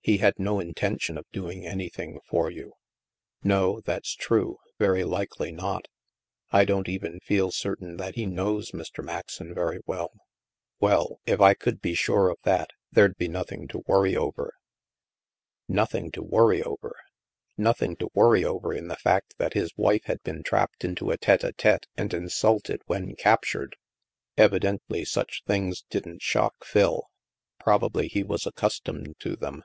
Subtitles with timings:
[0.00, 2.72] He had no intention of doing anything for you."
[3.10, 4.56] '* No, that's true.
[4.78, 5.84] Very likely not."
[6.50, 10.10] *'I don't even feel certain that he knows Mr, Maxon very well.""
[10.80, 14.54] Well, if I could be sure of that, there'd be noth ing to worry over."
[15.68, 16.96] Nothing to worry over!
[17.58, 21.18] Nothing to worry over, in the fact that his wife had been trapped into a
[21.18, 23.76] tete drtete and insulted when captured!
[24.38, 27.04] Evidently such things didn't shock Phil.
[27.60, 29.64] Probably he was ac customed to them.